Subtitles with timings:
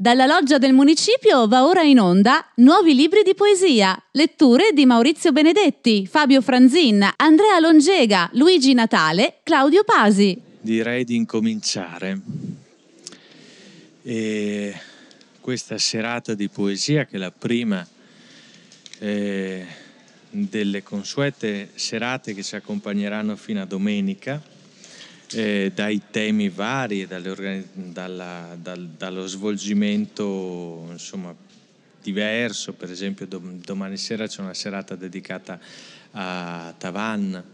[0.00, 5.30] Dalla loggia del municipio va ora in onda nuovi libri di poesia, letture di Maurizio
[5.30, 10.40] Benedetti, Fabio Franzin, Andrea Longega, Luigi Natale, Claudio Pasi.
[10.58, 12.18] Direi di incominciare.
[14.02, 14.74] E
[15.38, 17.86] questa serata di poesia, che è la prima
[19.00, 19.66] eh,
[20.30, 24.40] delle consuete serate che ci accompagneranno fino a domenica,
[25.32, 31.34] eh, dai temi vari, dalla, dal, dallo svolgimento insomma,
[32.02, 35.58] diverso, per esempio dom- domani sera c'è una serata dedicata
[36.12, 37.44] a Tavan,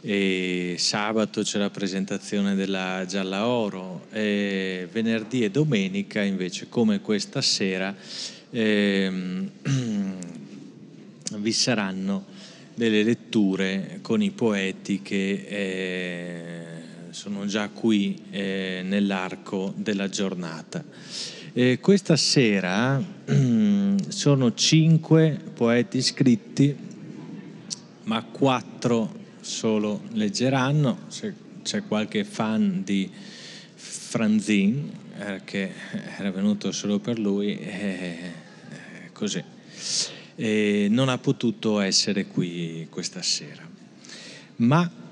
[0.00, 7.40] e sabato c'è la presentazione della Gialla Oro, e venerdì e domenica invece come questa
[7.40, 7.94] sera
[8.50, 9.50] ehm,
[11.36, 12.24] vi saranno
[12.74, 16.77] delle letture con i poeti che eh,
[17.18, 20.84] sono già qui eh, nell'arco della giornata.
[21.52, 23.02] Eh, questa sera
[24.06, 26.76] sono cinque poeti iscritti,
[28.04, 31.06] ma quattro solo leggeranno.
[31.08, 33.10] Se c'è qualche fan di
[33.74, 34.88] Franzin
[35.18, 35.72] eh, che
[36.18, 38.32] era venuto solo per lui, eh,
[39.12, 39.42] così.
[40.36, 43.66] non ha potuto essere qui questa sera.
[44.58, 45.06] Ma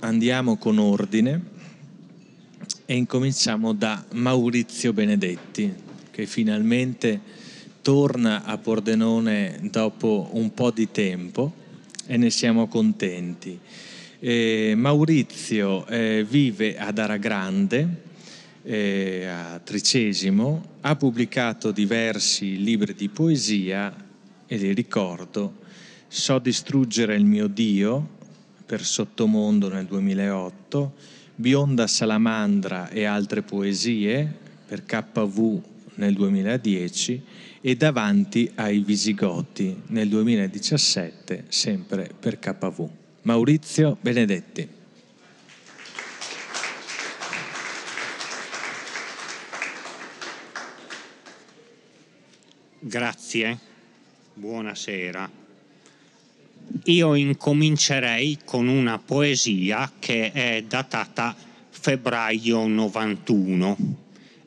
[0.00, 1.58] andiamo con ordine
[2.86, 5.72] e incominciamo da Maurizio Benedetti,
[6.10, 7.20] che finalmente
[7.82, 11.52] torna a Pordenone dopo un po' di tempo
[12.06, 13.58] e ne siamo contenti.
[14.18, 17.88] Eh, Maurizio eh, vive ad Aragrande,
[18.62, 23.94] eh, a Tricesimo, ha pubblicato diversi libri di poesia
[24.46, 25.58] e li ricordo,
[26.08, 28.18] So distruggere il mio Dio,
[28.70, 30.92] per Sottomondo nel 2008,
[31.34, 34.32] Bionda Salamandra e altre poesie
[34.64, 35.60] per KV
[35.94, 37.24] nel 2010
[37.62, 42.88] e Davanti ai Visigoti nel 2017, sempre per KV.
[43.22, 44.68] Maurizio Benedetti.
[52.78, 53.58] Grazie,
[54.34, 55.39] buonasera
[56.84, 61.34] io incomincerei con una poesia che è datata
[61.68, 63.76] febbraio 91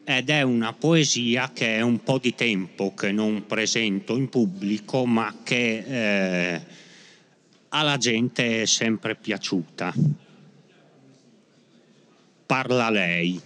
[0.03, 5.06] ed è una poesia che è un po' di tempo che non presento in pubblico
[5.06, 6.61] ma che eh,
[7.69, 9.94] alla gente è sempre piaciuta.
[12.45, 13.40] Parla lei,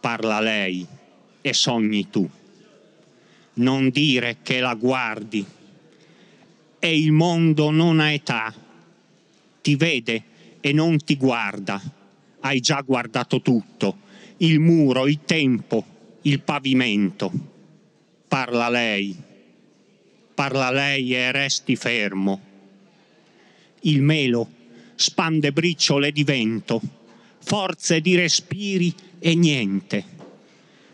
[0.00, 0.86] parla lei
[1.40, 2.28] e sogni tu.
[3.54, 5.44] Non dire che la guardi
[6.84, 8.52] e il mondo non ha età,
[9.62, 10.24] ti vede
[10.60, 11.80] e non ti guarda,
[12.40, 13.98] hai già guardato tutto,
[14.38, 15.84] il muro, il tempo,
[16.22, 17.30] il pavimento.
[18.26, 19.14] Parla lei,
[20.34, 22.40] parla lei e resti fermo.
[23.82, 24.50] Il melo
[24.96, 26.80] spande briciole di vento,
[27.38, 30.04] forze di respiri e niente.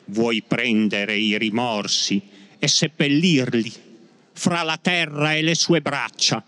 [0.05, 2.21] Vuoi prendere i rimorsi
[2.59, 3.87] e seppellirli
[4.39, 6.43] fra la terra e le sue braccia.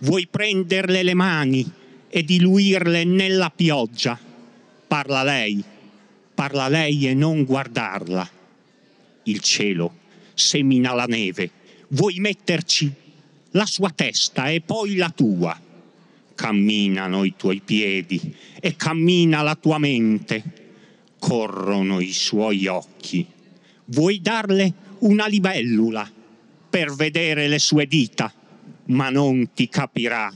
[0.00, 1.72] Vuoi prenderle le mani
[2.10, 4.18] e diluirle nella pioggia.
[4.86, 5.64] Parla lei,
[6.34, 8.28] parla lei e non guardarla.
[9.22, 9.94] Il cielo
[10.34, 11.50] semina la neve.
[11.88, 12.92] Vuoi metterci
[13.52, 15.58] la sua testa e poi la tua.
[16.34, 20.42] Camminano i tuoi piedi e cammina la tua mente.
[21.18, 23.26] Corrono i suoi occhi.
[23.86, 26.18] Vuoi darle una libellula
[26.70, 28.32] per vedere le sue dita,
[28.86, 30.32] ma non ti capirà.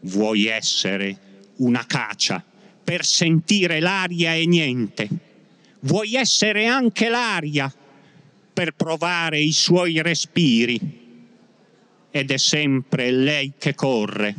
[0.00, 2.44] Vuoi essere una cacia
[2.82, 5.08] per sentire l'aria e niente.
[5.80, 7.72] Vuoi essere anche l'aria
[8.52, 10.98] per provare i suoi respiri.
[12.10, 14.34] Ed è sempre lei che corre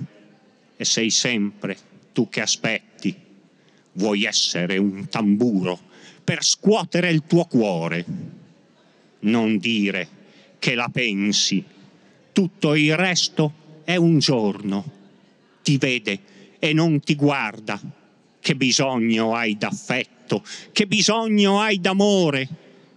[0.75, 1.77] e sei sempre
[2.11, 3.15] tu che aspetti.
[3.93, 5.79] Vuoi essere un tamburo
[6.23, 8.05] per scuotere il tuo cuore.
[9.19, 10.19] Non dire
[10.61, 11.63] che la pensi.
[12.31, 14.91] Tutto il resto è un giorno.
[15.63, 16.19] Ti vede
[16.59, 17.81] e non ti guarda.
[18.39, 22.47] Che bisogno hai d'affetto, che bisogno hai d'amore,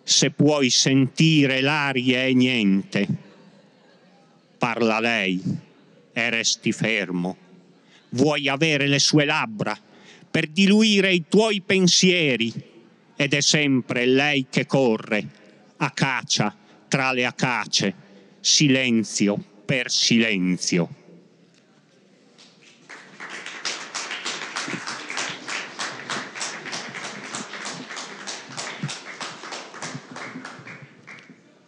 [0.02, 3.08] se puoi sentire l'aria e niente.
[4.58, 5.40] Parla lei
[6.12, 7.34] e resti fermo.
[8.10, 9.74] Vuoi avere le sue labbra
[10.30, 12.52] per diluire i tuoi pensieri
[13.16, 15.26] ed è sempre lei che corre
[15.78, 16.58] a caccia
[16.94, 17.92] tra le acace,
[18.38, 20.88] silenzio per silenzio.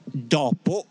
[0.05, 0.87] Dopo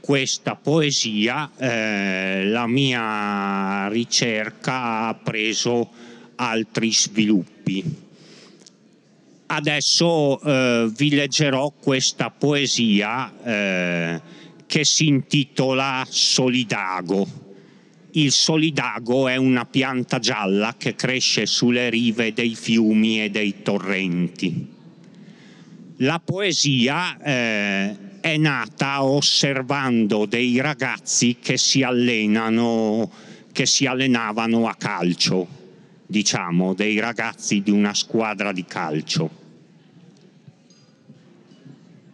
[0.00, 5.90] questa poesia eh, la mia ricerca ha preso
[6.34, 8.01] altri sviluppi.
[9.54, 14.20] Adesso eh, vi leggerò questa poesia eh,
[14.64, 17.40] che si intitola Solidago.
[18.12, 24.68] Il solidago è una pianta gialla che cresce sulle rive dei fiumi e dei torrenti.
[25.98, 33.10] La poesia eh, è nata osservando dei ragazzi che si allenano,
[33.52, 35.46] che si allenavano a calcio,
[36.06, 39.40] diciamo, dei ragazzi di una squadra di calcio.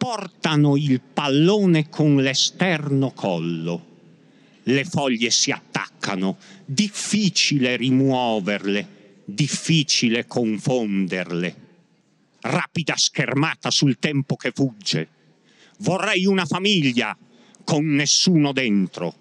[0.08, 3.84] Portano il pallone con l'esterno collo,
[4.62, 11.56] le foglie si attaccano, difficile rimuoverle, difficile confonderle.
[12.40, 15.08] Rapida schermata sul tempo che fugge
[15.80, 17.14] Vorrei una famiglia
[17.62, 19.14] con nessuno dentro.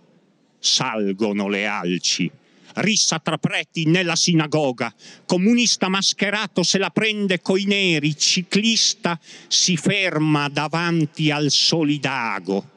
[0.58, 2.32] Salgono le alci.
[2.80, 4.94] Rissa tra preti nella sinagoga.
[5.26, 8.16] Comunista mascherato se la prende coi neri.
[8.16, 12.70] Ciclista si ferma davanti al solidago.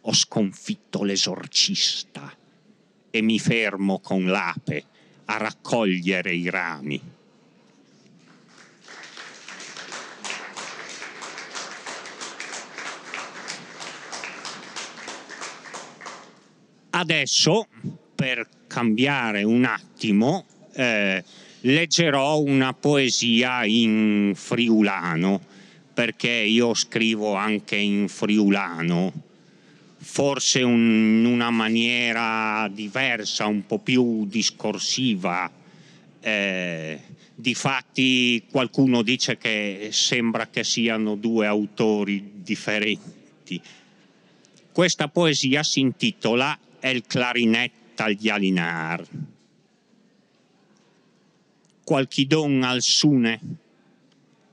[0.00, 2.34] Ho sconfitto l'esorcista
[3.10, 4.84] e mi fermo con l'ape
[5.26, 7.02] a raccogliere i rami.
[16.90, 17.68] Adesso,
[18.14, 20.44] per cambiare un attimo,
[20.74, 21.24] eh,
[21.62, 25.40] leggerò una poesia in friulano,
[25.92, 29.12] perché io scrivo anche in friulano,
[29.96, 35.50] forse in una maniera diversa, un po' più discorsiva.
[36.20, 37.00] Eh,
[37.34, 43.60] difatti qualcuno dice che sembra che siano due autori differenti.
[44.70, 49.04] Questa poesia si intitola el clarinet al Jalinar.
[51.84, 53.40] Qualchidon al sune,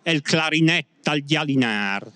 [0.04, 2.12] el clarinet al Jalinar.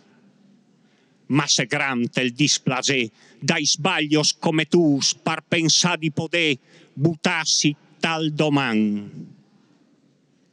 [1.30, 6.58] Ma se grante il displacé dai sbaglios come tu par pensà di poter
[6.94, 9.10] butassi tal doman.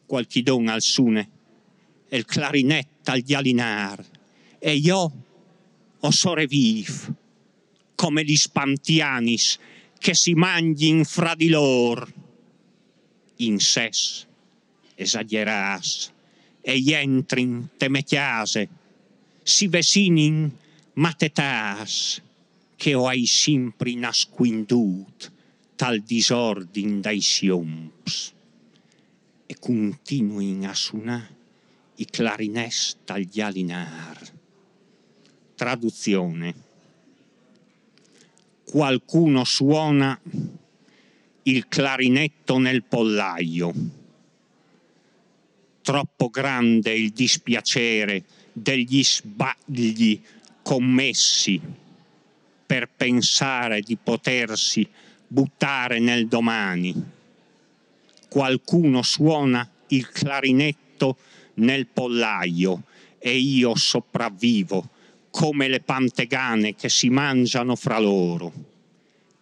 [0.06, 1.28] Qualchidon al sune,
[2.08, 4.04] el clarinet al Jalinar.
[4.58, 5.12] E io
[6.00, 7.14] o soreviv
[7.94, 9.58] come gli spantianis
[10.06, 12.06] che si mangin fra di lor.
[13.42, 14.24] In ses
[14.94, 16.12] esageras
[16.62, 18.68] e entrin temetiase,
[19.42, 20.46] si vesinin
[20.94, 22.22] matetas,
[22.76, 25.32] che o hai sempre nasquindut
[25.74, 28.32] tal disordin dai sioms
[29.44, 31.34] e continuin a suonare
[31.96, 34.22] i clarinets dagli alinar.
[35.56, 36.65] Traduzione
[38.76, 40.20] qualcuno suona
[41.44, 43.72] il clarinetto nel pollaio.
[45.80, 50.20] Troppo grande il dispiacere degli sbagli
[50.62, 51.58] commessi
[52.66, 54.86] per pensare di potersi
[55.26, 56.94] buttare nel domani.
[58.28, 61.16] Qualcuno suona il clarinetto
[61.54, 62.82] nel pollaio
[63.18, 64.90] e io sopravvivo
[65.36, 68.50] come le pantegane che si mangiano fra loro.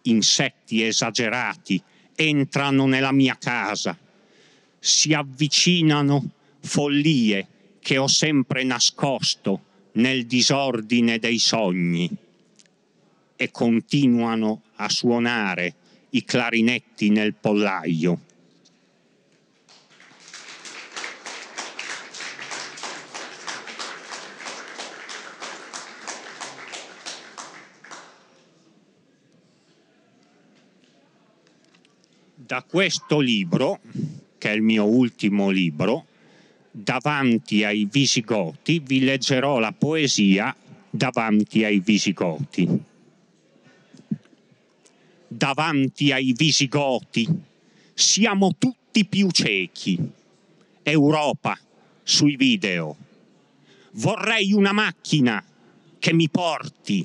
[0.01, 1.81] Insetti esagerati
[2.13, 3.97] entrano nella mia casa,
[4.77, 7.47] si avvicinano follie
[7.79, 9.61] che ho sempre nascosto
[9.93, 12.13] nel disordine dei sogni
[13.37, 15.75] e continuano a suonare
[16.09, 18.19] i clarinetti nel pollaio.
[32.45, 33.79] Da questo libro,
[34.37, 36.05] che è il mio ultimo libro,
[36.69, 40.55] davanti ai Visigoti, vi leggerò la poesia
[40.89, 42.67] davanti ai Visigoti.
[45.27, 47.27] Davanti ai Visigoti
[47.93, 49.97] siamo tutti più ciechi.
[50.83, 51.57] Europa
[52.03, 52.95] sui video.
[53.93, 55.43] Vorrei una macchina
[55.97, 57.03] che mi porti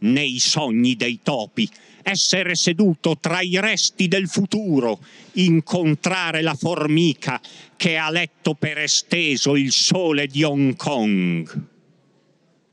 [0.00, 1.68] nei sogni dei topi
[2.10, 5.00] essere seduto tra i resti del futuro,
[5.34, 7.40] incontrare la formica
[7.76, 11.66] che ha letto per esteso il sole di Hong Kong.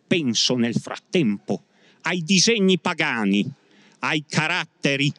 [0.07, 1.63] Penso nel frattempo
[2.01, 3.49] ai disegni pagani,
[3.99, 5.11] ai caratteri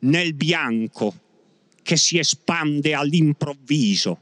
[0.00, 1.20] nel bianco
[1.82, 4.18] che si espande all'improvviso,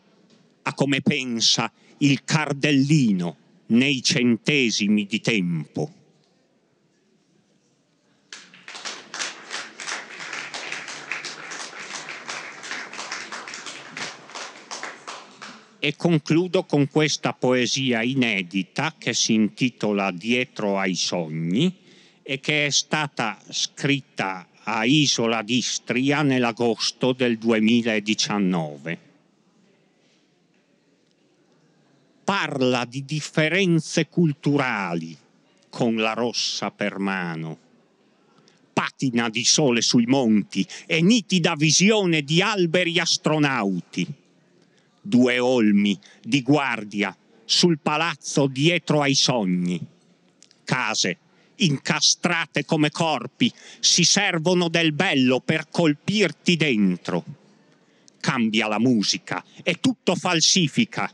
[0.63, 6.02] a come pensa il cardellino nei centesimi di tempo.
[15.85, 21.77] E concludo con questa poesia inedita che si intitola Dietro ai sogni
[22.23, 28.99] e che è stata scritta a Isola d'Istria nell'agosto del 2019.
[32.23, 35.19] Parla di differenze culturali
[35.69, 37.59] con la rossa per mano,
[38.73, 44.21] patina di sole sui monti e nitida visione di alberi astronauti
[45.03, 49.85] due olmi di guardia sul palazzo dietro ai sogni.
[50.65, 51.19] Case
[51.57, 57.25] incastrate come corpi si servono del bello per colpirti dentro.
[58.21, 61.11] Cambia la musica e tutto falsifica.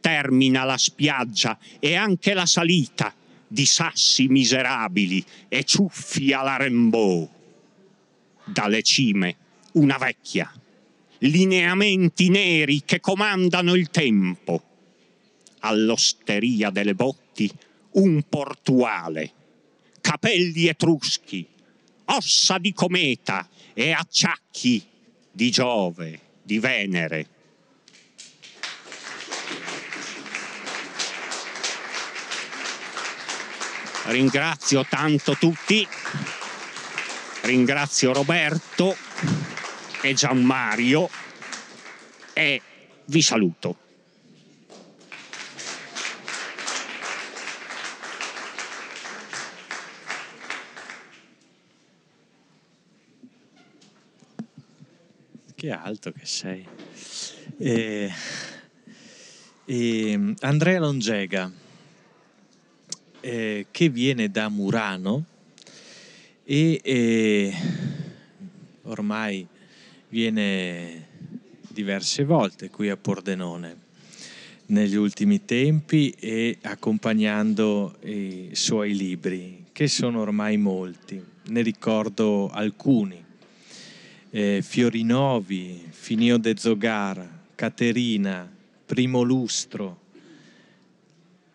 [0.00, 3.14] Termina la spiaggia e anche la salita
[3.46, 7.28] di sassi miserabili e ciuffi alla Rimbaud.
[8.44, 9.36] Dalle cime
[9.72, 10.52] una vecchia
[11.20, 14.62] lineamenti neri che comandano il tempo.
[15.60, 17.50] All'osteria delle botti
[17.92, 19.32] un portuale,
[20.00, 21.46] capelli etruschi,
[22.06, 24.82] ossa di cometa e acciacchi
[25.30, 27.26] di Giove, di Venere.
[34.06, 35.86] Ringrazio tanto tutti,
[37.42, 38.96] ringrazio Roberto
[40.02, 41.08] e Gianmario
[42.32, 42.62] e
[43.06, 43.76] vi saluto.
[55.54, 56.66] Che alto che sei.
[57.58, 58.10] E,
[59.66, 61.52] e Andrea Longega,
[63.20, 65.24] eh, che viene da Murano
[66.44, 67.54] e, e
[68.84, 69.46] ormai
[70.10, 71.06] viene
[71.68, 73.88] diverse volte qui a Pordenone
[74.66, 81.22] negli ultimi tempi e accompagnando i suoi libri, che sono ormai molti.
[81.46, 83.24] Ne ricordo alcuni.
[84.30, 88.48] Eh, Fiorinovi, Finio de Zogar, Caterina,
[88.86, 89.98] Primo Lustro,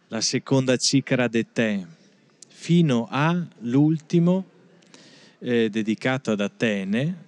[0.09, 1.85] La seconda ciccara de te,
[2.47, 4.45] fino all'ultimo
[5.39, 7.24] eh, dedicato ad Atene,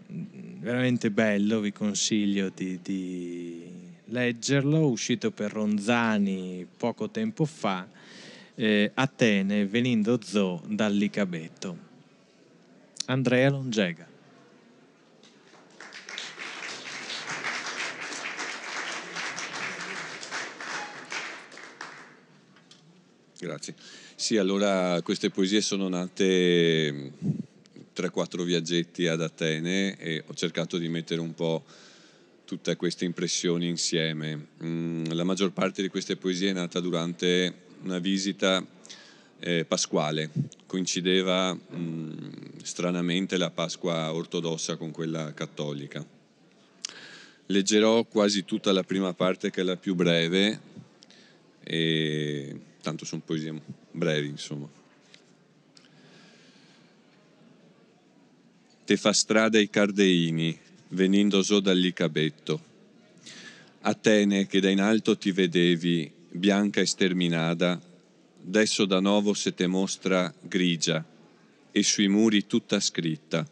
[0.60, 3.64] veramente bello, vi consiglio di, di
[4.06, 7.88] leggerlo, uscito per Ronzani poco tempo fa,
[8.56, 11.86] eh, Atene venendo zo dall'Icabetto.
[13.06, 14.06] Andrea Longega.
[23.40, 23.76] Grazie.
[24.16, 27.12] Sì, allora queste poesie sono nate
[27.98, 31.64] 3-4 viaggetti ad Atene e ho cercato di mettere un po'
[32.46, 34.48] tutte queste impressioni insieme.
[34.64, 38.64] Mm, la maggior parte di queste poesie è nata durante una visita
[39.40, 40.30] eh, pasquale,
[40.68, 42.30] coincideva mm,
[42.62, 46.06] stranamente la Pasqua ortodossa con quella cattolica.
[47.48, 50.60] Leggerò quasi tutta la prima parte che è la più breve,
[51.64, 53.60] e tanto sono poesie
[53.92, 54.77] brevi insomma.
[58.88, 60.58] Te fa strada i Cardeini,
[60.92, 62.64] venendo so dall'Icabetto.
[63.82, 67.82] Atene, che da in alto ti vedevi, bianca e sterminata,
[68.46, 71.04] adesso da nuovo se te mostra grigia,
[71.70, 73.46] e sui muri tutta scritta.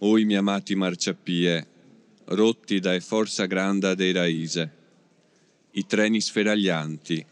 [0.00, 1.66] Oi mi amati marciapie,
[2.26, 4.72] rotti dai forza granda dei raise,
[5.70, 7.24] i treni sferaglianti,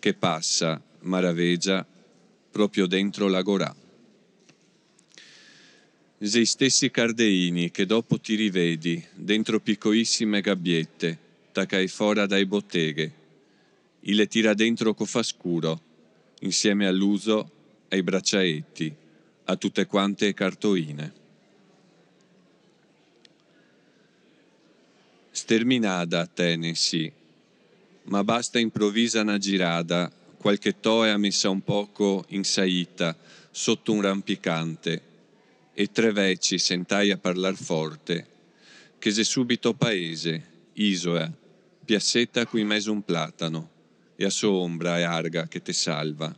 [0.00, 1.86] che passa, maravegia,
[2.50, 3.42] proprio dentro la
[6.28, 11.18] sei stessi cardeini che dopo ti rivedi dentro piccolissime gabbiette,
[11.50, 13.12] taccai fora dai botteghe,
[14.00, 15.80] e le tira dentro co fa scuro,
[16.42, 17.50] insieme all'uso,
[17.88, 18.94] ai bracciaetti,
[19.46, 21.12] a tutte quante cartoine.
[25.32, 26.30] Sterminada
[26.74, 27.10] sì,
[28.04, 33.16] ma basta improvvisa una girada, qualche toea messa un poco in saita,
[33.50, 35.10] sotto un rampicante,
[35.74, 38.26] e tre veci sentai a parlar forte,
[38.98, 41.30] che se subito paese, isola,
[41.84, 43.70] piazzetta qui meso un platano,
[44.16, 46.34] e a sua ombra e arga che te salva.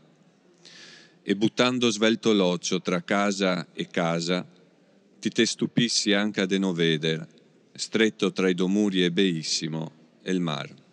[1.23, 4.47] E buttando svelto l'occhio tra casa e casa,
[5.19, 7.27] ti te stupissi anche a de no veder,
[7.75, 10.84] stretto tra i domuri e beissimo, e il mar.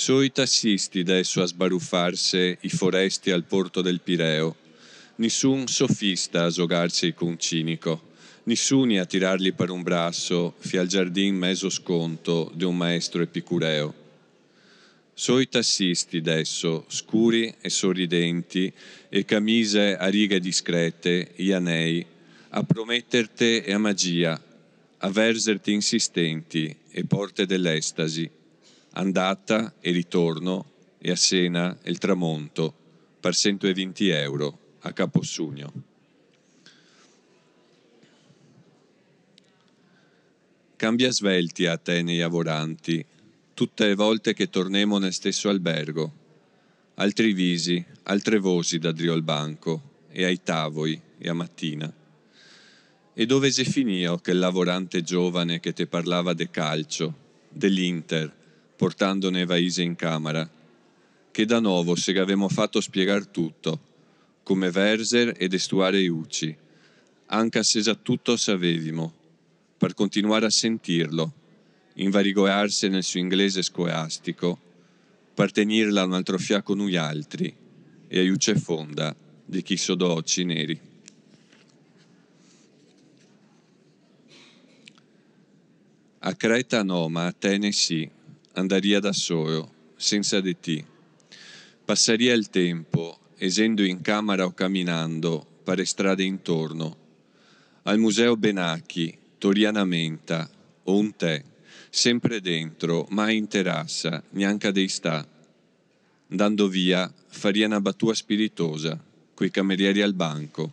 [0.00, 4.56] So i tassisti adesso a sbaruffarsi i foresti al porto del Pireo,
[5.16, 8.12] nessun sofista a giogarsi con cinico,
[8.44, 13.94] nessuni a tirarli per un brasso fi al giardin meso sconto di un maestro epicureo.
[15.12, 18.72] So i tassisti adesso, scuri e sorridenti,
[19.10, 22.06] e camise a righe discrete, ianei,
[22.48, 24.42] a prometterti e a magia,
[24.96, 28.38] a verserti insistenti e porte dell'estasi,
[28.92, 32.74] andata e ritorno e a cena il tramonto
[33.20, 35.72] per 120 euro a Capossugno.
[40.76, 43.04] Cambia svelti a te nei lavoranti,
[43.52, 46.14] tutte le volte che tornemo nel stesso albergo.
[46.94, 51.92] Altri visi, altre voci da drio al banco, e ai tavoli, e a mattina.
[53.12, 57.14] E dove si finì quel lavorante giovane che te parlava de calcio,
[57.50, 58.39] dell'Inter,
[58.80, 60.48] portandone vaise in camera?
[61.30, 63.78] Che da nuovo se avevamo fatto spiegar tutto,
[64.42, 66.56] come verser ed estuare Ucci,
[67.26, 69.12] anche se già tutto sapevimo,
[69.76, 71.30] per continuare a sentirlo,
[71.96, 74.58] invarigoarsi nel suo inglese scolastico,
[75.34, 77.54] per tenirla un altro fiaco noi altri
[78.08, 80.80] e aiuce fonda di chi sono occhi neri.
[86.20, 88.10] A Creta no, ma a Atene sì,
[88.52, 90.84] andaria da solo, senza di ti.
[91.84, 96.96] Passaria il tempo, esendo in camera o camminando, per strade intorno.
[97.82, 100.48] Al museo Benacchi, Toriana Menta,
[100.84, 101.42] o un tè,
[101.88, 105.26] sempre dentro, mai in terrassa, neanche dei sta.
[106.30, 109.02] Andando via, faria una battua spiritosa,
[109.34, 110.70] coi camerieri al banco,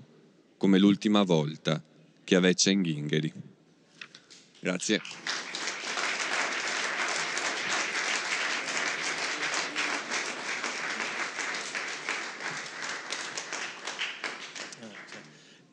[0.57, 1.81] come l'ultima volta
[2.23, 3.33] che aveccia in Ghingheri.
[4.59, 5.46] Grazie.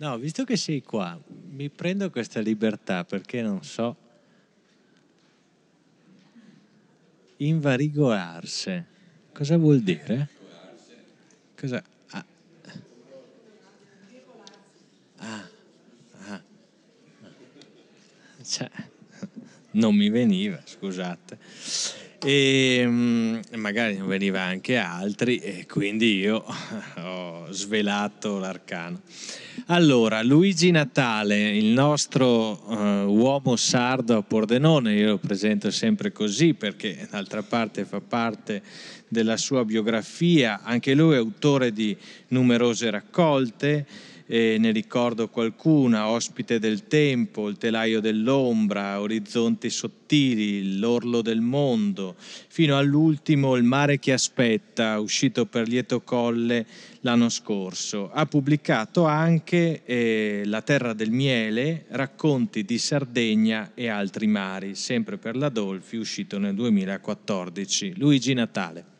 [0.04, 1.18] No, visto che sei qua,
[1.52, 3.96] mi prendo questa libertà perché non so.
[7.38, 8.86] Invarigoarse.
[9.32, 10.28] Cosa vuol dire?
[11.58, 11.82] Cosa?
[12.10, 12.24] Ah.
[15.16, 15.48] Ah.
[16.26, 16.42] ah.
[18.42, 18.70] Cioè,
[19.70, 21.38] non mi veniva, scusate.
[22.26, 26.42] E mm, magari non veniva anche altri e quindi io
[26.96, 29.02] ho svelato l'arcano.
[29.66, 32.74] Allora, Luigi Natale, il nostro uh,
[33.06, 38.62] uomo sardo a Pordenone, io lo presento sempre così perché d'altra parte fa parte
[39.06, 41.94] della sua biografia, anche lui è autore di
[42.28, 43.86] numerose raccolte,
[44.26, 52.14] eh, ne ricordo qualcuna, Ospite del Tempo, Il telaio dell'ombra, Orizzonti sottili, L'orlo del mondo,
[52.18, 56.66] fino all'ultimo Il mare che aspetta, uscito per lieto colle
[57.00, 58.10] l'anno scorso.
[58.10, 65.18] Ha pubblicato anche eh, La terra del miele, racconti di Sardegna e altri mari, sempre
[65.18, 67.94] per la Dolfi, uscito nel 2014.
[67.96, 68.93] Luigi Natale.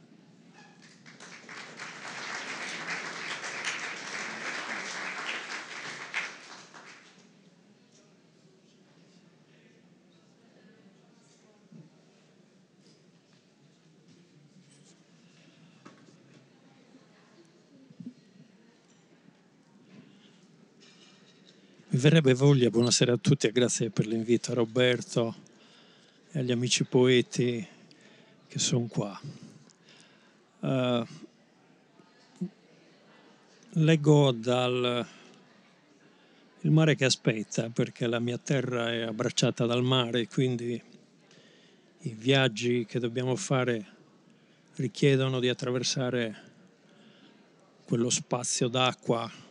[21.95, 25.33] Mi verrebbe voglia, buonasera a tutti e grazie per l'invito a Roberto
[26.33, 27.65] e agli amici poeti
[28.49, 29.21] che sono qua.
[30.59, 31.07] Uh,
[33.75, 35.07] leggo dal
[36.63, 40.83] Il mare che aspetta, perché la mia terra è abbracciata dal mare, quindi
[42.01, 43.87] i viaggi che dobbiamo fare
[44.75, 46.43] richiedono di attraversare
[47.85, 49.44] quello spazio d'acqua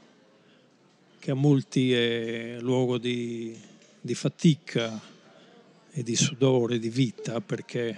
[1.24, 3.58] che a molti è luogo di,
[4.02, 5.00] di fatica
[5.90, 7.98] e di sudore, di vita, perché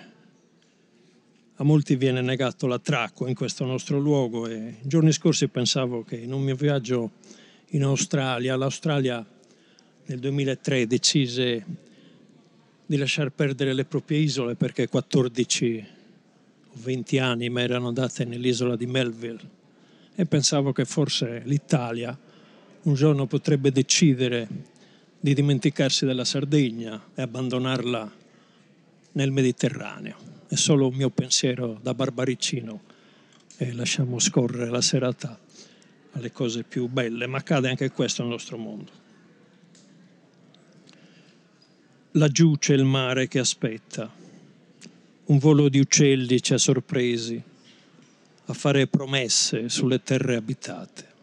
[1.56, 4.46] a molti viene negato l'attracco in questo nostro luogo.
[4.46, 7.14] E giorni scorsi pensavo che in un mio viaggio
[7.70, 9.26] in Australia, l'Australia
[10.06, 11.66] nel 2003 decise
[12.86, 15.88] di lasciar perdere le proprie isole perché 14
[16.68, 19.50] o 20 anni mi erano andate nell'isola di Melville.
[20.14, 22.16] E pensavo che forse l'Italia
[22.86, 24.48] un giorno potrebbe decidere
[25.20, 28.12] di dimenticarsi della Sardegna e abbandonarla
[29.14, 30.16] nel Mediterraneo.
[30.48, 32.82] È solo un mio pensiero da barbaricino
[33.58, 35.40] e lasciamo scorrere la serata
[36.12, 38.92] alle cose più belle, ma accade anche questo nel nostro mondo.
[42.12, 44.14] Laggiù c'è il mare che aspetta,
[45.26, 47.42] un volo di uccelli ci ha sorpresi
[48.46, 51.14] a fare promesse sulle terre abitate.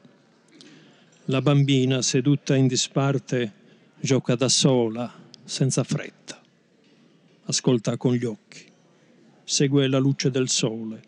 [1.26, 3.52] La bambina, seduta in disparte,
[4.00, 5.08] gioca da sola,
[5.44, 6.42] senza fretta.
[7.44, 8.64] Ascolta con gli occhi.
[9.44, 11.00] Segue la luce del sole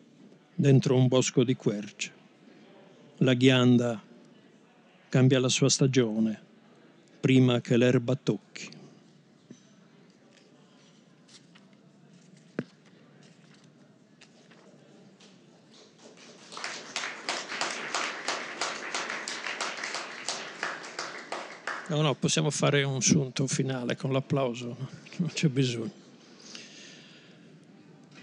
[0.55, 2.13] dentro un bosco di querce.
[3.19, 4.01] La ghianda
[5.09, 6.41] cambia la sua stagione
[7.19, 8.69] prima che l'erba tocchi.
[21.95, 24.77] No, no, possiamo fare un sunto finale con l'applauso,
[25.19, 25.93] non c'è bisogno.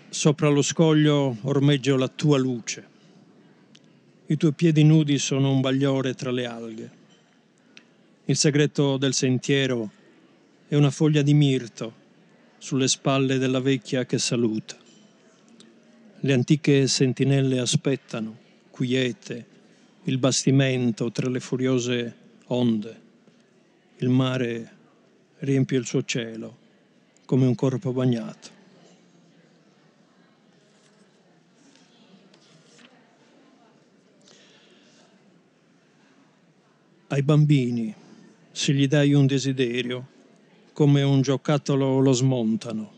[0.09, 2.85] Sopra lo scoglio ormeggio la tua luce.
[4.25, 6.91] I tuoi piedi nudi sono un bagliore tra le alghe.
[8.25, 9.89] Il segreto del sentiero
[10.67, 11.93] è una foglia di mirto
[12.57, 14.75] sulle spalle della vecchia che saluta.
[16.19, 18.37] Le antiche sentinelle aspettano,
[18.69, 19.45] quiete,
[20.03, 22.15] il bastimento tra le furiose
[22.47, 23.09] onde
[24.01, 24.71] il mare
[25.39, 26.57] riempie il suo cielo
[27.25, 28.59] come un corpo bagnato.
[37.09, 37.93] Ai bambini,
[38.51, 40.07] se gli dai un desiderio,
[40.73, 42.91] come un giocattolo lo smontano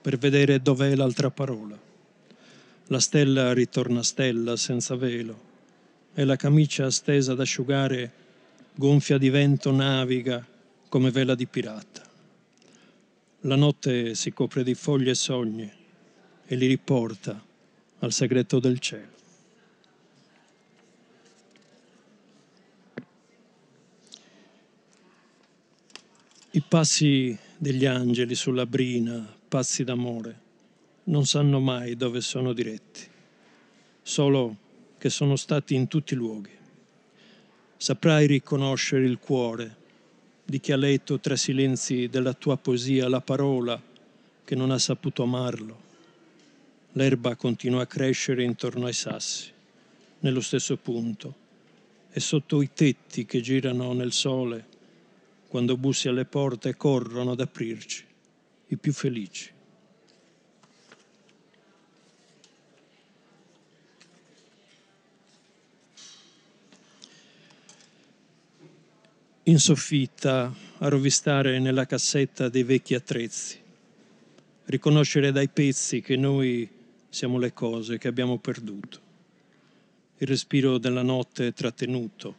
[0.00, 1.78] per vedere dov'è l'altra parola.
[2.86, 5.48] La stella ritorna stella senza velo
[6.14, 8.19] e la camicia stesa ad asciugare
[8.80, 10.42] gonfia di vento naviga
[10.88, 12.02] come vela di pirata.
[13.40, 15.70] La notte si copre di foglie e sogni
[16.46, 17.44] e li riporta
[17.98, 19.18] al segreto del cielo.
[26.52, 30.40] I passi degli angeli sulla brina, passi d'amore,
[31.04, 33.02] non sanno mai dove sono diretti,
[34.00, 34.56] solo
[34.96, 36.58] che sono stati in tutti i luoghi
[37.82, 39.76] saprai riconoscere il cuore
[40.44, 43.80] di chi ha letto tra silenzi della tua poesia la parola
[44.44, 45.88] che non ha saputo amarlo.
[46.92, 49.50] L'erba continua a crescere intorno ai sassi,
[50.18, 51.34] nello stesso punto,
[52.10, 54.66] e sotto i tetti che girano nel sole,
[55.48, 58.04] quando bussi alle porte corrono ad aprirci,
[58.66, 59.50] i più felici.
[69.50, 73.58] In soffitta a rovistare nella cassetta dei vecchi attrezzi,
[74.66, 76.68] riconoscere dai pezzi che noi
[77.08, 79.00] siamo le cose che abbiamo perduto,
[80.18, 82.32] il respiro della notte trattenuto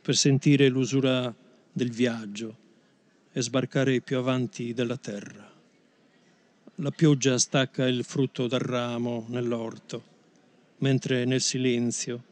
[0.00, 1.32] per sentire l'usura
[1.70, 2.56] del viaggio
[3.30, 5.52] e sbarcare più avanti della terra.
[6.76, 10.02] La pioggia stacca il frutto dal ramo nell'orto,
[10.78, 12.24] mentre nel silenzio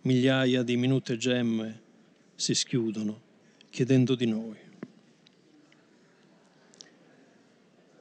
[0.00, 1.80] migliaia di minute gemme
[2.34, 3.30] si schiudono
[3.72, 4.56] chiedendo di noi.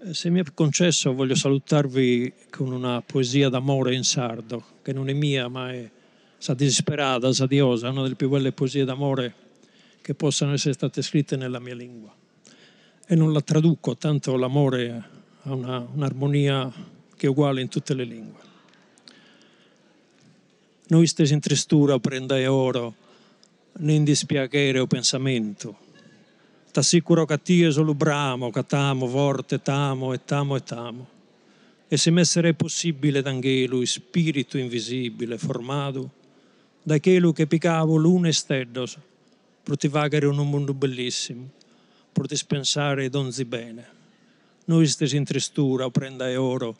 [0.04, 5.08] Eh, se mi è concesso, voglio salutarvi con una poesia d'amore in sardo, che non
[5.08, 5.90] è mia, ma è
[6.38, 9.34] sa disperata, sa diosa, una delle più belle poesie d'amore
[10.02, 12.14] che possano essere state scritte nella mia lingua.
[13.08, 15.10] E non la traduco, tanto l'amore
[15.44, 16.70] ha una, un'armonia
[17.16, 18.40] che è uguale in tutte le lingue.
[20.88, 22.96] Noi stessi in tristura prendai oro,
[23.80, 25.76] nem dispiacere o pensamento.
[26.72, 31.08] T'assicuro che Dio solo bramo, che t'amo, forte, t'amo e t'amo e t'amo.
[31.88, 36.12] E se messere possibile d'angelo, spirito invisibile, formato,
[36.82, 38.88] da quello che picavo l'uno e steddo,
[39.64, 41.50] per ti vagare in un mondo bellissimo,
[42.14, 44.00] per dispensare donzi bene.
[44.66, 46.78] Noi stessi in tristura, o prenda oro,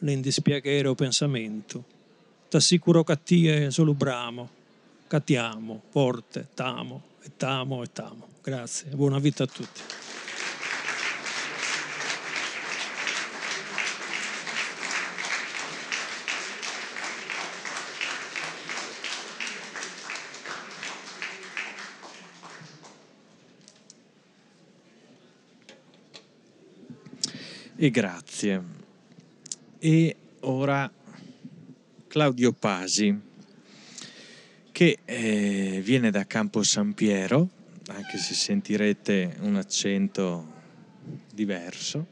[0.00, 1.84] nem dispiacere o pensamento.
[2.48, 4.50] T'assicuro che Dio solo bramo,
[5.08, 8.28] Catiamo, forte, tamo, e tamo, e tamo.
[8.42, 9.80] Grazie, buona vita a tutti.
[27.76, 28.62] E grazie.
[29.78, 30.92] E ora
[32.08, 33.27] Claudio Pasi
[34.78, 37.48] che eh, viene da Campo San Piero,
[37.88, 40.52] anche se sentirete un accento
[41.34, 42.06] diverso.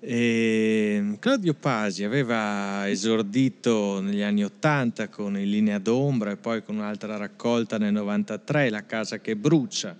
[0.00, 6.76] E Claudio Pasi aveva esordito negli anni Ottanta con In linea d'ombra e poi con
[6.76, 9.94] un'altra raccolta nel 93, La casa che brucia.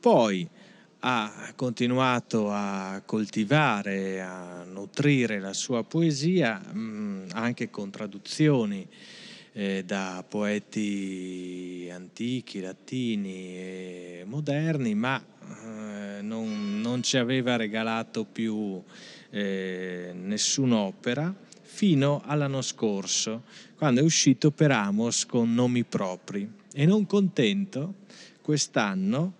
[0.00, 0.48] Poi
[1.00, 8.88] ha continuato a coltivare, a nutrire la sua poesia mm, anche con traduzioni
[9.52, 18.82] eh, da poeti antichi, latini e moderni, ma eh, non, non, ci aveva regalato più
[19.30, 23.44] eh, nessun'opera fino all'anno scorso,
[23.76, 26.58] quando è uscito per Amos con nomi propri.
[26.72, 27.94] E non contento,
[28.42, 29.34] quest'anno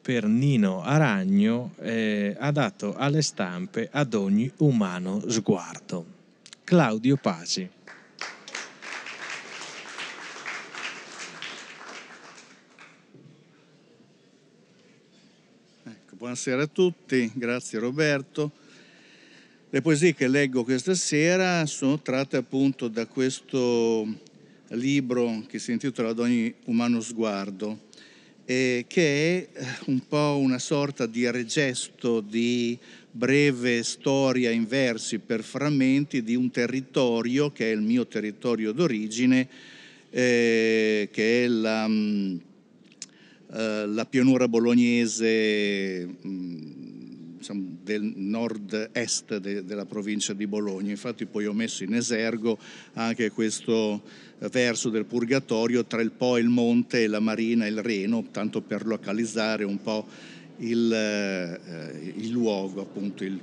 [0.00, 6.14] per Nino Aragno eh, ha dato alle stampe ad ogni umano sguardo.
[6.62, 7.75] Claudio Pasi.
[16.36, 18.52] Buonasera a tutti, grazie Roberto.
[19.70, 24.06] Le poesie che leggo questa sera sono tratte appunto da questo
[24.68, 27.84] libro che si intitola Ad ogni umano sguardo
[28.44, 32.78] eh, che è eh, un po' una sorta di regesto di
[33.10, 39.48] breve storia in versi per frammenti di un territorio che è il mio territorio d'origine,
[40.10, 42.36] eh, che è la, mm,
[43.52, 46.76] eh, la pianura bolognese mh, mm,
[47.38, 50.90] diciamo, del nord-est de, della provincia di Bologna.
[50.90, 52.58] Infatti poi ho messo in esergo
[52.94, 54.02] anche questo
[54.50, 58.60] verso del Purgatorio tra il Po, il Monte, e la Marina e il Reno, tanto
[58.60, 60.06] per localizzare un po'
[60.58, 63.40] il, eh, il luogo appunto il,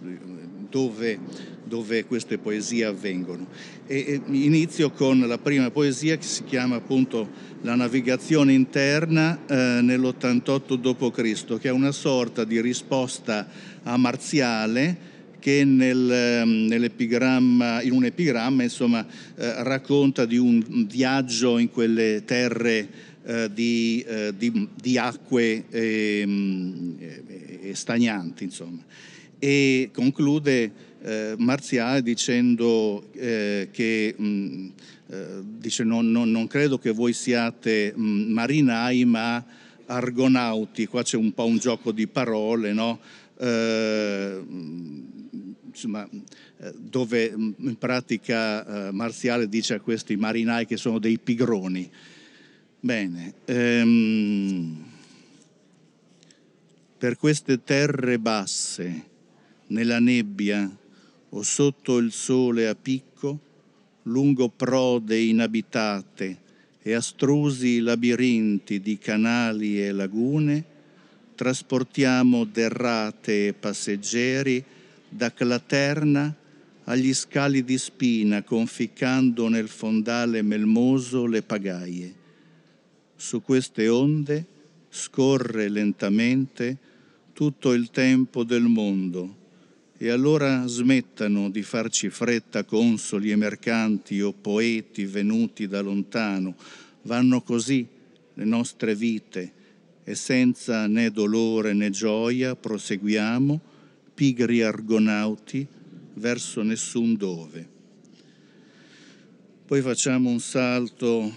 [0.74, 1.20] dove,
[1.64, 3.46] dove, queste poesie avvengono.
[3.86, 7.30] E, e inizio con la prima poesia che si chiama appunto
[7.62, 13.48] La navigazione interna eh, nell'88 d.C., che è una sorta di risposta
[13.84, 16.72] a Marziale che nel, ehm,
[17.84, 19.06] in un epigramma insomma,
[19.36, 22.88] eh, racconta di un viaggio in quelle terre
[23.26, 28.46] eh, di, eh, di, di, acque ehm, eh, stagnanti.
[28.46, 28.82] Insomma.
[29.44, 34.68] E conclude eh, Marziale dicendo eh, che mh,
[35.58, 39.44] dice, non, non, non, credo che voi siate mh, marinai ma
[39.88, 43.02] argonauti, qua c'è un po' un gioco di parole, no?
[43.38, 44.42] Eh,
[45.66, 51.20] insomma, eh, dove mm, in pratica eh, Marziale dice a questi marinai che sono dei
[51.20, 51.92] pigroni.
[52.80, 54.86] Bene, ehm,
[56.98, 59.12] per queste terre basse,
[59.74, 60.70] nella nebbia
[61.30, 63.40] o sotto il sole a picco,
[64.04, 66.38] lungo prode inabitate
[66.82, 70.64] e astrusi labirinti di canali e lagune,
[71.34, 74.64] trasportiamo derrate e passeggeri
[75.10, 76.36] da Claterna
[76.84, 82.14] agli scali di Spina, conficcando nel fondale melmoso le pagaie.
[83.16, 84.46] Su queste onde
[84.90, 86.78] scorre lentamente
[87.34, 89.42] tutto il tempo del mondo
[90.04, 96.58] e allora smettano di farci fretta consoli e mercanti o poeti venuti da lontano.
[97.04, 97.88] Vanno così
[98.34, 99.54] le nostre vite
[100.04, 103.62] e senza né dolore né gioia proseguiamo
[104.14, 105.66] pigri argonauti
[106.16, 107.70] verso nessun dove.
[109.66, 111.34] Poi facciamo un salto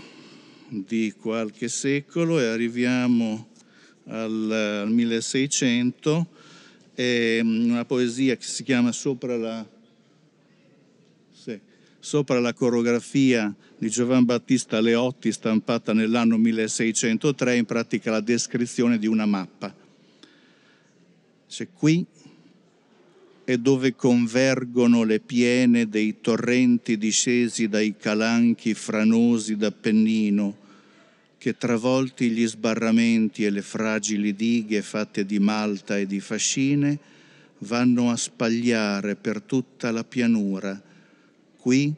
[0.71, 3.47] di qualche secolo e arriviamo
[4.07, 6.27] al, al 1600,
[6.97, 9.69] è una poesia che si chiama Sopra la,
[11.31, 11.61] sì,
[11.99, 19.07] sopra la coreografia di Giovan Battista Leotti stampata nell'anno 1603, in pratica la descrizione di
[19.07, 19.75] una mappa.
[21.47, 22.05] C'è qui
[23.45, 30.57] e dove convergono le piene dei torrenti discesi dai calanchi franosi d'Appennino,
[31.47, 36.99] che travolti gli sbarramenti e le fragili dighe fatte di malta e di fascine,
[37.59, 40.83] vanno a spagliare per tutta la pianura.
[41.57, 41.95] Qui,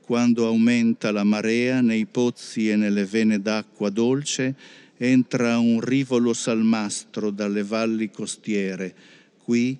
[0.00, 4.54] quando aumenta la marea, nei pozzi e nelle vene d'acqua dolce,
[4.96, 8.94] entra un rivolo salmastro dalle valli costiere.
[9.42, 9.76] Qui,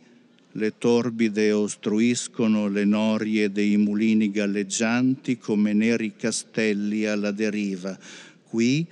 [0.52, 7.98] le torbide ostruiscono le norie dei mulini galleggianti come neri castelli alla deriva.
[8.42, 8.86] Qui,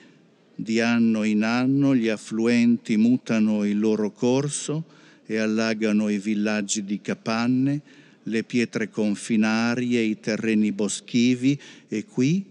[0.54, 4.84] di anno in anno, gli affluenti mutano il loro corso
[5.26, 7.80] e allagano i villaggi di capanne,
[8.24, 12.44] le pietre confinarie, i terreni boschivi e qui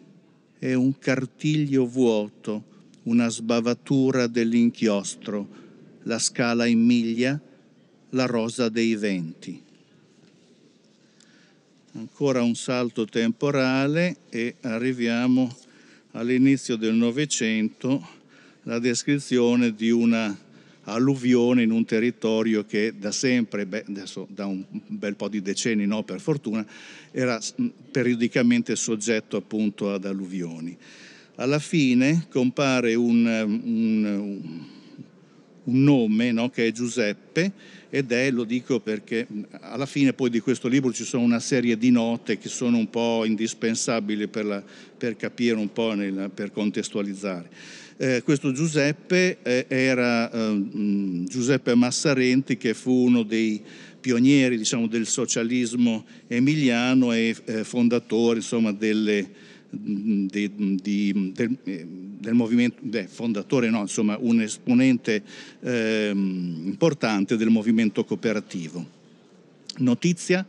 [0.59, 2.71] è un cartiglio vuoto,
[3.03, 5.61] una sbavatura dell'inchiostro,
[6.03, 7.39] la scala in miglia,
[8.09, 9.61] la rosa dei venti.
[11.95, 15.55] Ancora un salto temporale e arriviamo
[16.13, 18.07] all'inizio del Novecento,
[18.63, 20.35] la descrizione di una
[20.85, 25.85] alluvione in un territorio che da sempre, beh, adesso da un bel po' di decenni
[25.85, 26.65] no per fortuna,
[27.11, 27.39] era
[27.91, 30.77] periodicamente soggetto appunto ad alluvioni.
[31.35, 34.65] Alla fine compare un, un, un
[35.65, 37.51] nome no, che è Giuseppe
[37.89, 39.27] ed è, lo dico perché
[39.59, 42.89] alla fine poi di questo libro ci sono una serie di note che sono un
[42.89, 44.63] po' indispensabili per, la,
[44.97, 47.49] per capire un po', nel, per contestualizzare.
[47.97, 53.61] Eh, questo Giuseppe eh, era eh, Giuseppe Massarenti che fu uno dei
[54.03, 59.29] pionieri diciamo, del socialismo emiliano e eh, fondatore insomma, delle,
[59.73, 65.23] di, di, del, del, movimento, beh, fondatore no, insomma un esponente
[65.61, 69.01] eh, importante del movimento cooperativo.
[69.77, 70.45] Notizia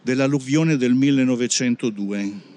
[0.00, 2.56] dell'alluvione del 1902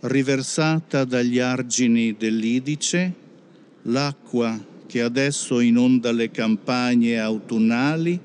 [0.00, 3.12] riversata dagli argini dell'Idice,
[3.82, 8.20] l'acqua che adesso inonda le campagne autunnali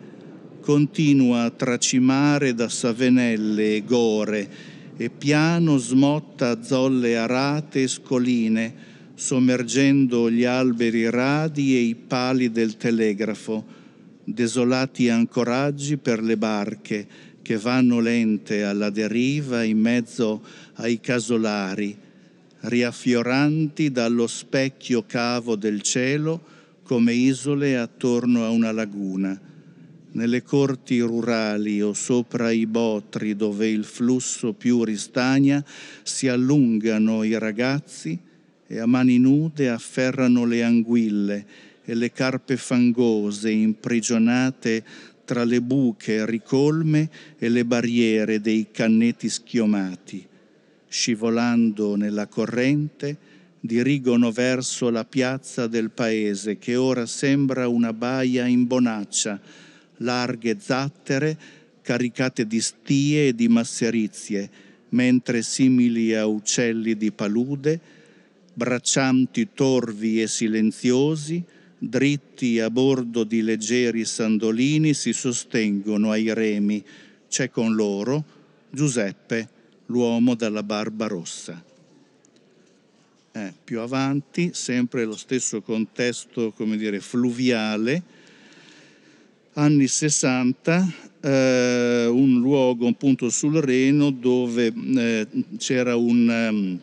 [0.59, 4.49] continua a tracimare da Savenelle e Gore
[5.01, 8.73] e piano smotta zolle arate e scoline,
[9.15, 13.65] sommergendo gli alberi radi e i pali del telegrafo,
[14.25, 17.07] desolati ancoraggi per le barche
[17.41, 21.97] che vanno lente alla deriva in mezzo ai casolari,
[22.59, 26.41] riaffioranti dallo specchio cavo del cielo
[26.83, 29.48] come isole attorno a una laguna.
[30.11, 35.63] Nelle corti rurali o sopra i botri dove il flusso più ristagna
[36.01, 38.17] si allungano i ragazzi
[38.65, 41.45] e a mani nude afferrano le anguille
[41.85, 44.83] e le carpe fangose imprigionate
[45.25, 50.25] tra le buche ricolme e le barriere dei canneti schiomati.
[50.87, 53.17] Scivolando nella corrente,
[53.59, 59.39] dirigono verso la piazza del paese che ora sembra una baia in bonaccia,
[59.99, 61.37] larghe zattere
[61.81, 64.49] caricate di stie e di masserizie,
[64.89, 67.79] mentre simili a uccelli di palude,
[68.53, 71.43] braccianti torvi e silenziosi,
[71.77, 76.83] dritti a bordo di leggeri sandolini, si sostengono ai remi.
[77.27, 78.37] C'è con loro
[78.69, 79.49] Giuseppe,
[79.87, 81.63] l'uomo dalla barba rossa.
[83.31, 88.03] Eh, più avanti, sempre lo stesso contesto, come dire, fluviale,
[89.59, 96.49] anni 60, eh, un luogo appunto sul Reno dove eh, c'era un...
[96.51, 96.79] Um,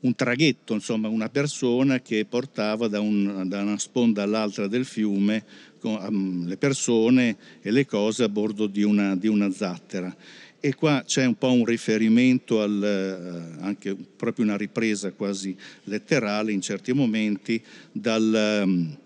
[0.00, 5.44] un traghetto, insomma una persona che portava da, un, da una sponda all'altra del fiume
[5.80, 10.14] con, um, le persone e le cose a bordo di una, di una zattera.
[10.60, 16.52] E qua c'è un po' un riferimento al, uh, anche proprio una ripresa quasi letterale
[16.52, 18.96] in certi momenti dal, um,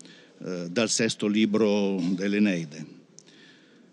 [0.43, 2.85] uh, dal sesto libro dell'Eneide.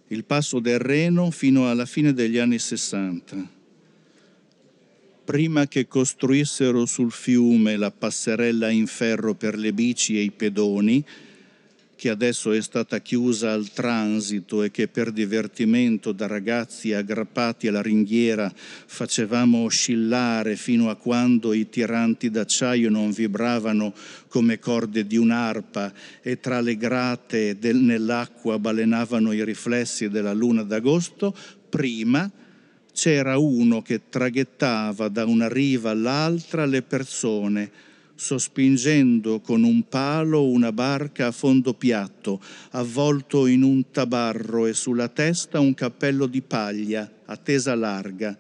[0.09, 3.59] Il passo del Reno fino alla fine degli anni 60
[5.31, 11.05] prima che costruissero sul fiume la passerella in ferro per le bici e i pedoni,
[12.01, 17.83] che adesso è stata chiusa al transito e che per divertimento da ragazzi aggrappati alla
[17.83, 23.93] ringhiera facevamo oscillare fino a quando i tiranti d'acciaio non vibravano
[24.29, 30.63] come corde di un'arpa e tra le grate del, nell'acqua balenavano i riflessi della luna
[30.63, 31.37] d'agosto,
[31.69, 32.31] prima
[32.95, 37.71] c'era uno che traghettava da una riva all'altra le persone,
[38.21, 42.39] sospingendo con un palo una barca a fondo piatto,
[42.73, 48.37] avvolto in un tabarro e sulla testa un cappello di paglia a tesa larga.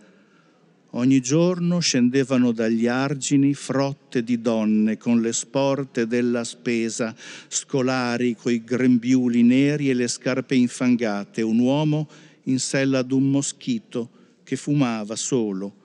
[0.90, 7.14] Ogni giorno scendevano dagli argini frotte di donne con le sporte della spesa,
[7.49, 12.07] scolari coi grembiuli neri e le scarpe infangate, un uomo
[12.45, 14.11] in sella ad un moschito,
[14.45, 15.79] che fumava solo.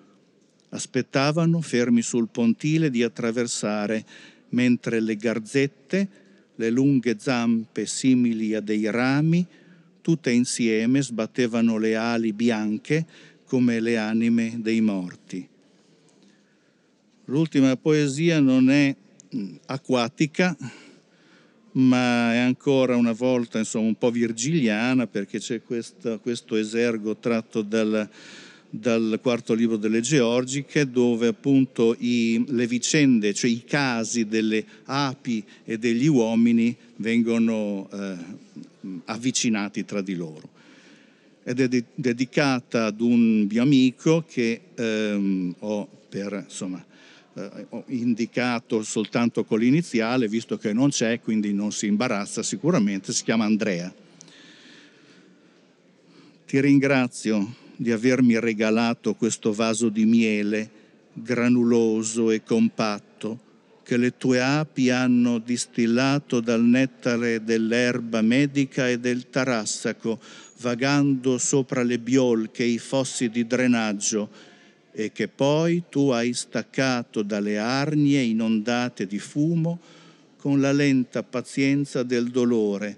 [0.76, 4.06] Aspettavano, fermi sul pontile, di attraversare,
[4.50, 6.10] mentre le garzette,
[6.56, 9.48] le lunghe zampe simili a dei rami,
[10.02, 13.06] tutte insieme sbattevano le ali bianche
[13.46, 15.48] come le anime dei morti.
[17.26, 18.94] L'ultima poesia non è
[19.34, 20.56] mm, acquatica,
[21.72, 27.62] ma è ancora una volta insomma, un po' virgiliana perché c'è questa, questo esergo tratto
[27.62, 28.10] dal,
[28.80, 35.44] dal quarto libro delle Georgiche, dove appunto i, le vicende, cioè i casi delle api
[35.64, 38.16] e degli uomini vengono eh,
[39.06, 40.50] avvicinati tra di loro.
[41.44, 46.84] Ed è de- dedicata ad un mio amico che ehm, ho per insomma,
[47.36, 53.24] eh, indicato soltanto con l'iniziale, visto che non c'è, quindi non si imbarazza sicuramente, si
[53.24, 53.94] chiama Andrea.
[56.46, 60.70] Ti ringrazio di avermi regalato questo vaso di miele
[61.14, 63.40] granuloso e compatto
[63.84, 70.20] che le tue api hanno distillato dal nettare dell'erba medica e del tarassaco,
[70.58, 74.30] vagando sopra le biolche e i fossi di drenaggio,
[74.92, 79.80] e che poi tu hai staccato dalle arnie inondate di fumo
[80.38, 82.98] con la lenta pazienza del dolore,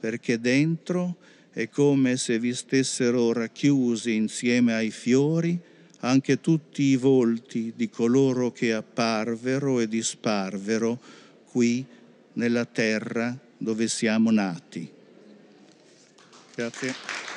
[0.00, 1.16] perché dentro
[1.58, 5.58] è come se vi stessero racchiusi insieme ai fiori
[6.00, 11.00] anche tutti i volti di coloro che apparvero e disparvero
[11.46, 11.84] qui
[12.34, 14.88] nella terra dove siamo nati.
[16.54, 17.27] Grazie.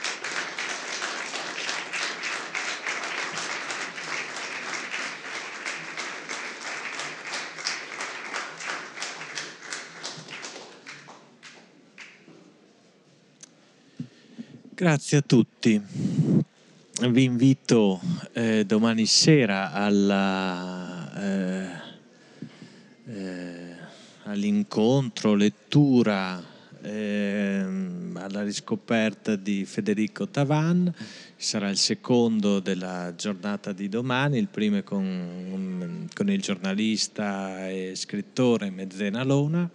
[14.82, 15.80] Grazie a tutti
[17.08, 18.02] vi invito
[18.34, 21.70] eh, domani sera alla, eh,
[23.06, 23.76] eh,
[24.24, 26.44] all'incontro, lettura,
[26.82, 30.92] ehm, alla riscoperta di Federico Tavan.
[31.36, 38.72] Sarà il secondo della giornata di domani, il primo con, con il giornalista e scrittore
[38.72, 39.70] Mezzena Lona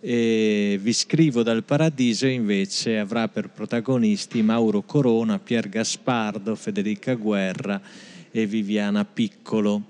[0.00, 7.80] e Vi scrivo dal paradiso invece avrà per protagonisti Mauro Corona, Pier Gaspardo, Federica Guerra
[8.30, 9.82] e Viviana Piccolo,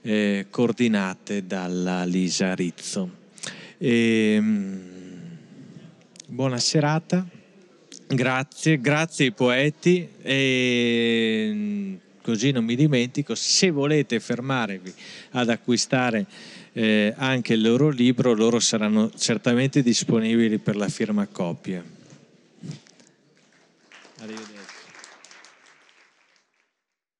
[0.00, 3.20] eh, coordinate dalla Lisa Rizzo.
[3.76, 4.80] E, ehm,
[6.28, 7.26] buona serata,
[8.06, 14.94] grazie, grazie ai poeti e così non mi dimentico, se volete fermarvi
[15.32, 16.26] ad acquistare
[16.72, 21.84] eh, anche il loro libro, loro saranno certamente disponibili per la firma copia.
[24.18, 24.51] Arrivederci.